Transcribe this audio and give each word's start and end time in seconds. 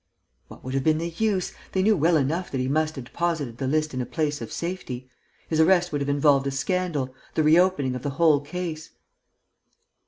"What 0.47 0.63
would 0.63 0.73
have 0.73 0.83
been 0.83 0.97
the 0.97 1.11
use? 1.11 1.53
They 1.73 1.83
knew 1.83 1.95
well 1.95 2.17
enough 2.17 2.49
that 2.49 2.57
he 2.57 2.67
must 2.67 2.95
have 2.95 3.05
deposited 3.05 3.59
the 3.59 3.67
list 3.67 3.93
in 3.93 4.01
a 4.01 4.05
place 4.07 4.41
of 4.41 4.51
safety. 4.51 5.11
His 5.47 5.59
arrest 5.59 5.91
would 5.91 6.01
have 6.01 6.09
involved 6.09 6.47
a 6.47 6.51
scandal, 6.51 7.13
the 7.35 7.43
reopening 7.43 7.93
of 7.93 8.01
the 8.01 8.09
whole 8.17 8.39
case...." 8.41 8.89